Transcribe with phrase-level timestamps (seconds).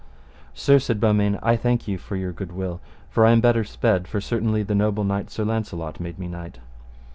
[0.55, 4.07] Sir, said Beaumains, I thank you for your good will, for I am better sped,
[4.07, 6.57] for certainly the noble knight Sir Launcelot made me knight.